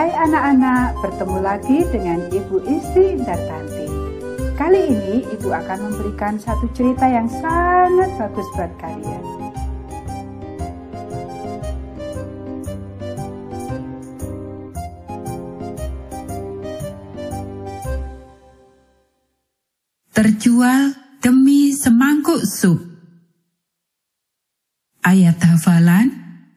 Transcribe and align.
Hai 0.00 0.16
anak-anak, 0.16 0.96
bertemu 1.04 1.38
lagi 1.44 1.78
dengan 1.92 2.24
Ibu 2.32 2.56
Isti 2.64 3.20
Indartanti. 3.20 3.84
Kali 4.56 4.80
ini 4.96 5.28
Ibu 5.28 5.52
akan 5.52 5.92
memberikan 5.92 6.40
satu 6.40 6.72
cerita 6.72 7.04
yang 7.04 7.28
sangat 7.28 8.08
bagus 8.16 8.48
buat 8.56 8.72
kalian. 8.80 9.24
Terjual 20.16 20.96
demi 21.20 21.76
semangkuk 21.76 22.40
sup. 22.48 22.80
Ayat 25.04 25.36
hafalan 25.44 26.08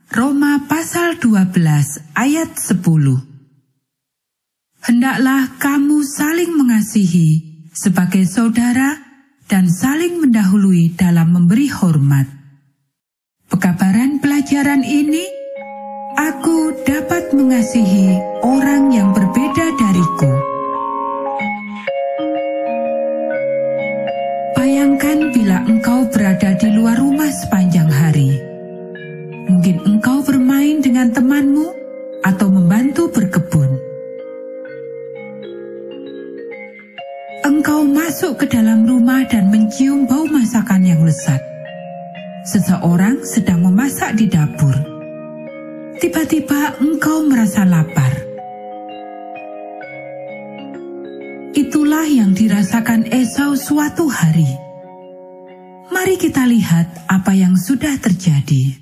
Roma 0.08 0.64
pasal 0.64 1.20
12 1.20 1.60
ayat 2.16 2.56
10 2.56 3.33
Hendaklah 4.84 5.56
kamu 5.64 6.04
saling 6.04 6.60
mengasihi 6.60 7.40
sebagai 7.72 8.28
saudara 8.28 9.00
dan 9.48 9.72
saling 9.72 10.20
mendahului 10.20 10.92
dalam 11.00 11.32
memberi 11.32 11.72
hormat. 11.72 12.28
Pekabaran 13.48 14.20
pelajaran 14.20 14.84
ini, 14.84 15.24
aku 16.20 16.84
dapat 16.84 17.32
mengasihi 17.32 18.20
orang 18.44 18.92
yang 18.92 19.16
berbeda 19.16 19.72
dariku. 19.80 20.53
Mencium 39.74 40.06
bau 40.06 40.30
masakan 40.30 40.86
yang 40.86 41.02
lezat. 41.02 41.42
Seseorang 42.46 43.26
sedang 43.26 43.66
memasak 43.66 44.14
di 44.14 44.30
dapur. 44.30 44.78
Tiba-tiba 45.98 46.78
engkau 46.78 47.26
merasa 47.26 47.66
lapar. 47.66 48.14
Itulah 51.58 52.06
yang 52.06 52.38
dirasakan 52.38 53.10
Esau 53.10 53.58
suatu 53.58 54.14
hari. 54.14 54.46
Mari 55.90 56.22
kita 56.22 56.46
lihat 56.46 57.10
apa 57.10 57.34
yang 57.34 57.58
sudah 57.58 57.98
terjadi. 57.98 58.78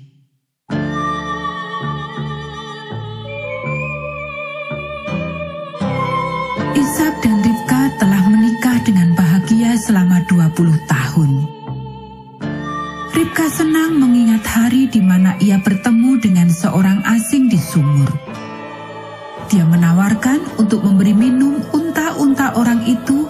Ishak 6.76 7.14
dan 7.24 7.36
Ribka 7.40 7.80
telah 7.96 8.22
menikah 8.28 8.76
dengan 8.84 9.16
bahagia 9.42 9.74
selama 9.74 10.22
20 10.30 10.86
tahun. 10.86 11.30
Ribka 13.10 13.50
senang 13.50 13.98
mengingat 13.98 14.46
hari 14.46 14.86
di 14.86 15.02
mana 15.02 15.34
ia 15.42 15.58
bertemu 15.58 16.22
dengan 16.22 16.46
seorang 16.46 17.02
asing 17.02 17.50
di 17.50 17.58
sumur. 17.58 18.06
Dia 19.50 19.66
menawarkan 19.66 20.62
untuk 20.62 20.86
memberi 20.86 21.10
minum 21.10 21.58
unta-unta 21.74 22.54
orang 22.54 22.86
itu 22.86 23.26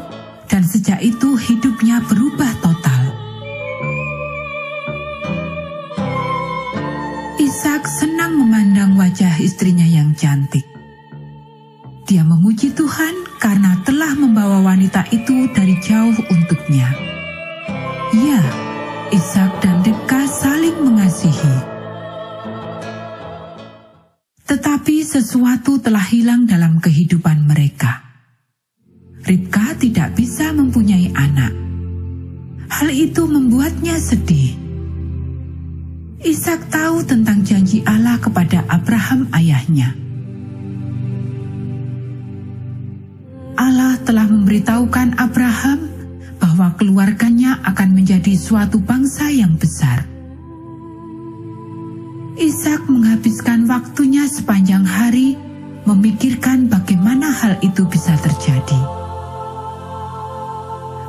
dan 0.53 0.61
sejak 0.69 1.01
itu 1.01 1.33
hidupnya 1.33 2.05
berubah 2.05 2.61
total. 2.61 3.03
Ishak 7.41 7.89
senang 7.89 8.37
memandang 8.37 9.01
wajah 9.01 9.41
istrinya 9.41 9.89
yang 9.89 10.13
cantik. 10.13 10.72
Dia 12.13 12.29
memuji 12.29 12.77
Tuhan 12.77 13.41
karena 13.41 13.73
telah 13.89 14.13
membawa 14.13 14.61
wanita 14.61 15.09
itu 15.17 15.49
dari 15.49 15.81
jauh 15.81 16.13
untuknya. 16.29 16.93
Ya, 18.13 18.37
Ishak 19.09 19.65
dan 19.65 19.81
Ribka 19.81 20.29
saling 20.29 20.77
mengasihi. 20.77 21.57
Tetapi 24.45 25.09
sesuatu 25.09 25.81
telah 25.81 26.05
hilang 26.05 26.45
dalam 26.45 26.85
kehidupan 26.85 27.49
mereka. 27.49 28.05
Ribka 29.25 29.73
tidak 29.81 30.13
bisa 30.13 30.53
mempunyai 30.53 31.17
anak. 31.17 31.57
Hal 32.77 32.93
itu 32.93 33.25
membuatnya 33.25 33.97
sedih. 33.97 34.53
Ishak 36.21 36.69
tahu 36.69 37.09
tentang 37.09 37.41
janji 37.41 37.81
Allah 37.89 38.21
kepada 38.21 38.69
Abraham 38.69 39.33
ayahnya 39.33 40.12
Allah 43.57 44.01
telah 44.01 44.25
memberitahukan 44.29 45.21
Abraham 45.21 45.93
bahwa 46.41 46.75
keluarganya 46.81 47.61
akan 47.63 47.95
menjadi 47.95 48.35
suatu 48.35 48.81
bangsa 48.81 49.29
yang 49.29 49.55
besar. 49.61 50.09
Ishak 52.33 52.89
menghabiskan 52.89 53.69
waktunya 53.69 54.25
sepanjang 54.25 54.83
hari 54.83 55.37
memikirkan 55.85 56.67
bagaimana 56.67 57.29
hal 57.29 57.61
itu 57.61 57.85
bisa 57.87 58.17
terjadi. 58.19 58.81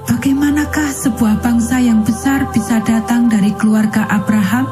Bagaimanakah 0.03 0.91
sebuah 0.91 1.39
bangsa 1.39 1.79
yang 1.79 2.03
besar 2.03 2.51
bisa 2.51 2.83
datang 2.83 3.31
dari 3.31 3.55
keluarga 3.55 4.03
Abraham? 4.11 4.67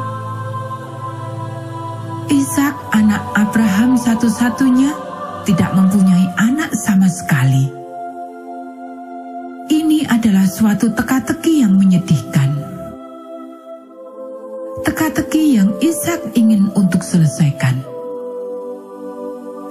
Ishak, 2.28 2.76
anak 2.96 3.24
Abraham 3.36 3.96
satu-satunya, 3.96 4.92
tidak 5.52 5.76
mempunyai 5.76 6.32
anak 6.40 6.72
sama 6.80 7.12
sekali. 7.12 7.68
Ini 9.68 10.08
adalah 10.08 10.48
suatu 10.48 10.96
teka-teki 10.96 11.68
yang 11.68 11.76
menyedihkan. 11.76 12.56
Teka-teki 14.88 15.60
yang 15.60 15.76
Ishak 15.84 16.40
ingin 16.40 16.72
untuk 16.72 17.04
selesaikan. 17.04 17.84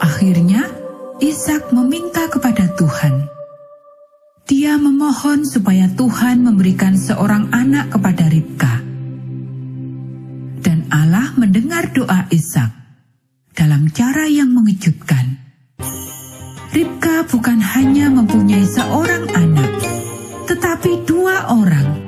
Akhirnya, 0.04 0.68
Ishak 1.16 1.72
meminta 1.72 2.28
kepada 2.28 2.68
Tuhan. 2.76 3.24
Dia 4.44 4.76
memohon 4.76 5.48
supaya 5.48 5.88
Tuhan 5.96 6.44
memberikan 6.44 6.92
seorang 6.92 7.48
anak 7.56 7.88
kepada 7.96 8.28
Ribka. 8.28 8.84
Dan 10.60 10.84
Allah 10.92 11.32
mendengar 11.40 11.88
doa 11.96 12.28
Ishak 12.28 12.68
dalam 13.56 13.88
cara 13.92 14.28
yang 14.28 14.52
mengejutkan. 14.52 15.29
Ribka 16.70 17.26
bukan 17.26 17.58
hanya 17.58 18.06
mempunyai 18.06 18.62
seorang 18.62 19.26
anak, 19.34 19.74
tetapi 20.46 21.02
dua 21.02 21.50
orang. 21.50 21.98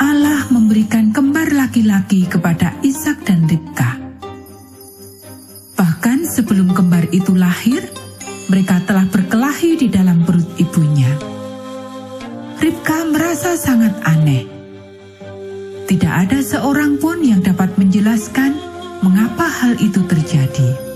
Allah 0.00 0.48
memberikan 0.48 1.12
kembar 1.12 1.52
laki-laki 1.52 2.24
kepada 2.24 2.72
Ishak 2.80 3.20
dan 3.28 3.44
Ribka. 3.44 4.00
Bahkan 5.76 6.24
sebelum 6.24 6.72
kembar 6.72 7.04
itu 7.12 7.36
lahir, 7.36 7.84
mereka 8.48 8.80
telah 8.88 9.04
berkelahi 9.04 9.76
di 9.76 9.92
dalam 9.92 10.24
perut 10.24 10.48
ibunya. 10.56 11.12
Ribka 12.64 13.12
merasa 13.12 13.60
sangat 13.60 13.92
aneh. 14.08 14.48
Tidak 15.84 16.12
ada 16.16 16.40
seorang 16.40 16.96
pun 16.96 17.20
yang 17.20 17.44
dapat 17.44 17.76
menjelaskan 17.76 18.56
mengapa 19.04 19.44
hal 19.44 19.76
itu 19.84 20.00
terjadi. 20.08 20.91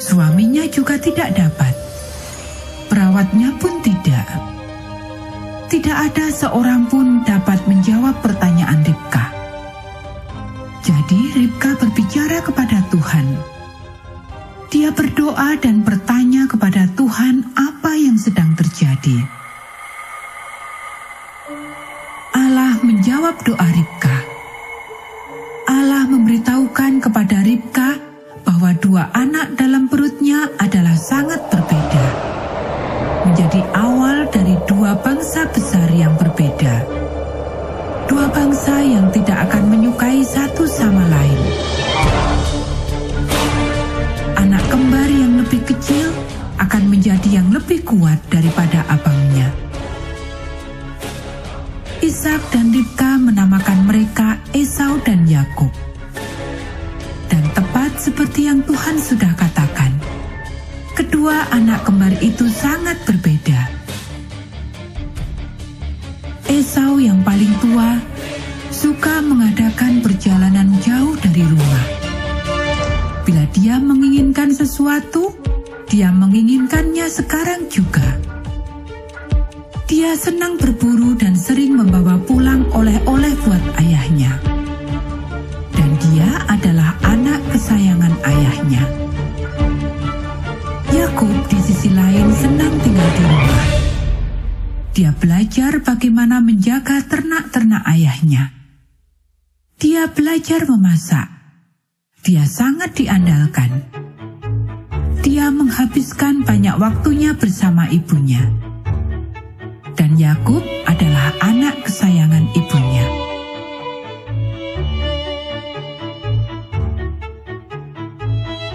Suaminya 0.00 0.64
juga 0.64 0.96
tidak 0.96 1.36
dapat. 1.36 1.76
Perawatnya 2.88 3.52
pun 3.60 3.84
tidak. 3.84 4.24
Tidak 5.68 5.92
ada 5.92 6.32
seorang 6.32 6.88
pun 6.88 7.20
dapat 7.22 7.60
menjawab 7.68 8.16
pertanyaan 8.24 8.80
Ribka. 8.80 9.28
Jadi 10.80 11.36
Ribka 11.36 11.76
berbicara 11.76 12.40
kepada 12.40 12.80
Tuhan. 12.88 13.26
Dia 14.72 14.88
berdoa 14.88 15.60
dan 15.60 15.84
bertanya 15.84 16.48
kepada 16.48 16.88
Tuhan 16.96 17.52
apa 17.54 17.92
yang 17.92 18.16
sedang 18.16 18.56
terjadi. 18.56 19.20
Allah 22.32 22.80
menjawab 22.80 23.36
doa 23.44 23.66
Ribka. 23.68 24.16
Allah 25.70 26.08
memberitahukan 26.08 27.02
kepada 27.04 27.42
Ribka 27.42 27.89
bahwa 28.60 28.76
dua 28.76 29.08
anak 29.16 29.56
dalam 29.56 29.88
perutnya 29.88 30.44
adalah 30.60 30.92
sangat 30.92 31.40
berbeda. 31.48 32.06
Menjadi 33.24 33.64
awal 33.72 34.28
dari 34.28 34.52
dua 34.68 35.00
bangsa 35.00 35.48
besar 35.48 35.88
yang 35.96 36.12
berbeda. 36.20 36.84
Dua 38.04 38.28
bangsa 38.28 38.84
yang 38.84 39.08
tidak 39.16 39.48
akan 39.48 39.64
menyukai 39.64 40.20
satu 40.20 40.68
sama 40.68 41.08
lain. 41.08 41.40
Anak 44.36 44.60
kembar 44.68 45.08
yang 45.08 45.40
lebih 45.40 45.64
kecil 45.64 46.12
akan 46.60 46.84
menjadi 46.84 47.40
yang 47.40 47.48
lebih 47.48 47.80
kuat 47.80 48.20
daripada 48.28 48.84
abangnya. 48.92 49.48
Ishak 52.04 52.44
dan 52.52 52.76
Ribka 52.76 53.16
menamakan 53.16 53.88
mereka 53.88 54.36
Esau 54.52 55.00
dan 55.00 55.24
Yakub 55.24 55.72
seperti 58.00 58.48
yang 58.48 58.64
Tuhan 58.64 58.96
sudah 58.96 59.36
katakan, 59.36 59.92
kedua 60.96 61.52
anak 61.52 61.84
kembar 61.84 62.16
itu 62.24 62.48
sangat 62.48 62.96
berbeda. 63.04 63.68
Esau 66.48 66.96
yang 66.96 67.20
paling 67.20 67.52
tua 67.60 68.00
suka 68.72 69.20
mengadakan 69.20 70.00
perjalanan 70.00 70.72
jauh 70.80 71.12
dari 71.20 71.44
rumah. 71.44 71.86
Bila 73.28 73.44
dia 73.52 73.76
menginginkan 73.76 74.48
sesuatu, 74.48 75.36
dia 75.84 76.08
menginginkannya 76.08 77.04
sekarang 77.04 77.68
juga. 77.68 78.16
Dia 79.84 80.16
senang 80.16 80.56
berburu 80.56 81.20
dan 81.20 81.36
sering 81.36 81.76
membawa 81.76 82.16
pulang 82.24 82.64
oleh-oleh 82.72 83.36
buat 83.44 83.64
Dia 95.00 95.16
belajar 95.16 95.80
bagaimana 95.80 96.44
menjaga 96.44 97.00
ternak-ternak 97.00 97.88
ayahnya. 97.88 98.52
Dia 99.80 100.12
belajar 100.12 100.68
memasak. 100.68 101.24
Dia 102.20 102.44
sangat 102.44 103.00
diandalkan. 103.00 103.80
Dia 105.24 105.48
menghabiskan 105.48 106.44
banyak 106.44 106.76
waktunya 106.76 107.32
bersama 107.32 107.88
ibunya 107.88 108.44
dan 109.96 110.20
Yakub 110.20 110.60
adalah 110.84 111.32
anak 111.48 111.80
kesayangan 111.88 112.44
ibunya. 112.52 113.06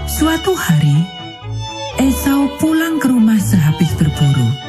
Suatu 0.09 0.57
hari, 0.57 1.05
Esau 2.01 2.49
pulang 2.57 2.97
ke 2.97 3.13
rumah 3.13 3.37
sehabis 3.37 3.93
berburu. 3.93 4.64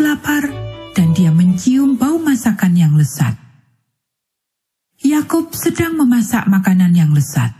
Lapar 0.00 0.48
dan 0.96 1.12
dia 1.12 1.28
mencium 1.28 2.00
bau 2.00 2.16
masakan 2.16 2.72
yang 2.72 2.96
lezat. 2.96 3.36
Yakub 5.04 5.52
sedang 5.52 6.00
memasak 6.00 6.48
makanan 6.48 6.96
yang 6.96 7.12
lezat. 7.12 7.52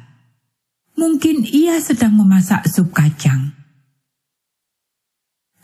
Mungkin 0.97 1.45
ia 1.45 1.77
sedang 1.85 2.17
memasak 2.17 2.65
sup 2.65 2.97
kacang. 2.97 3.53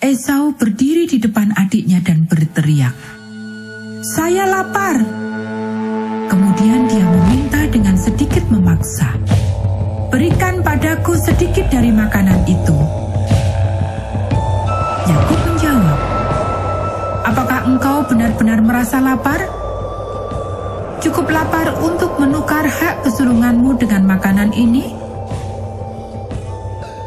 Esau 0.05 0.52
berdiri 0.52 1.08
di 1.08 1.17
depan 1.17 1.56
adiknya 1.56 2.05
dan 2.05 2.28
berteriak, 2.28 2.93
"Saya 4.05 4.44
lapar!" 4.44 5.00
Kemudian 6.28 6.93
dia 6.93 7.08
meminta 7.08 7.64
dengan 7.73 7.96
sedikit 7.96 8.44
memaksa, 8.52 9.17
"Berikan 10.12 10.61
padaku 10.61 11.17
sedikit 11.17 11.73
dari 11.73 11.88
makanan 11.88 12.44
itu." 12.44 12.76
Yakub 15.08 15.17
menjawab, 15.17 15.17
"Apakah 15.17 15.37
engkau 15.37 15.46
benar-benar 18.26 18.58
merasa 18.58 18.99
lapar? 18.99 19.38
Cukup 20.99 21.31
lapar 21.31 21.78
untuk 21.78 22.19
menukar 22.19 22.67
hak 22.67 23.06
kesulunganmu 23.06 23.78
dengan 23.78 24.02
makanan 24.02 24.50
ini?" 24.50 24.90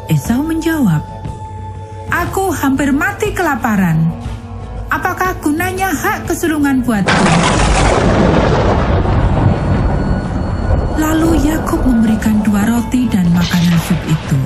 Esau 0.08 0.40
menjawab, 0.40 1.04
Aku 2.10 2.50
hampir 2.50 2.90
mati 2.90 3.30
kelaparan. 3.36 4.10
Apakah 4.90 5.38
gunanya 5.38 5.92
hak 5.92 6.26
kesulungan 6.26 6.82
buatku? 6.82 7.24
Lalu 10.98 11.30
Yakub 11.46 11.84
memberikan 11.86 12.42
dua 12.42 12.66
roti 12.66 13.06
dan 13.06 13.28
makanan 13.30 13.76
sup 13.86 14.00
itu. 14.08 14.40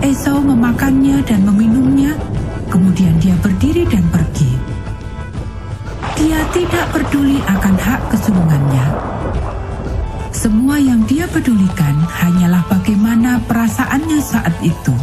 Esau 0.00 0.40
memakannya 0.40 1.20
dan 1.28 1.44
meminumnya, 1.44 2.16
kemudian 2.70 3.18
dia 3.18 3.34
berdiri 3.42 3.84
dan 3.90 4.06
pergi. 4.08 4.54
Dia 6.16 6.38
tidak 6.54 6.86
peduli 6.94 7.42
akan 7.44 7.74
hak 7.74 8.00
kesulungannya. 8.14 8.86
Semua 10.30 10.78
yang 10.78 11.02
dia 11.04 11.26
pedulikan 11.28 11.98
hanyalah 12.06 12.62
bagaimana 12.70 13.42
perasaannya 13.44 14.20
saat 14.22 14.54
itu. 14.62 14.94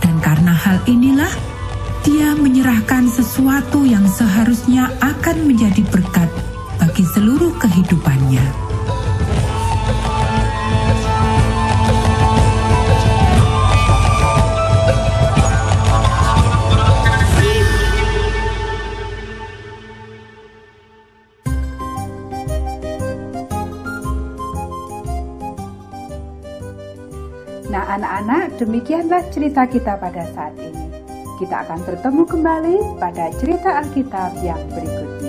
Dan 0.00 0.16
karena 0.18 0.56
hal 0.56 0.80
inilah, 0.88 1.30
dia 2.02 2.34
menyerahkan 2.34 3.06
sesuatu 3.12 3.86
yang 3.86 4.08
seharusnya 4.08 4.90
akan 4.98 5.46
menjadi 5.46 5.86
berkat 5.86 6.30
Nah, 27.72 27.88
anak-anak, 27.88 28.60
demikianlah 28.60 29.24
cerita 29.32 29.64
kita 29.64 29.96
pada 29.96 30.28
saat 30.36 30.52
ini. 30.60 30.92
Kita 31.40 31.64
akan 31.64 31.80
bertemu 31.88 32.22
kembali 32.28 32.76
pada 33.00 33.32
cerita 33.40 33.80
Alkitab 33.80 34.36
yang 34.44 34.60
berikutnya. 34.68 35.21